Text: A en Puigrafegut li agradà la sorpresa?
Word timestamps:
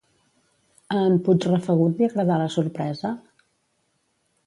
A 0.95 1.01
en 1.09 1.19
Puigrafegut 1.27 2.01
li 2.03 2.09
agradà 2.09 2.41
la 2.45 2.51
sorpresa? 2.59 3.17